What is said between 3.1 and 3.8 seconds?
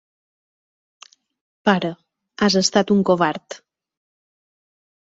covard.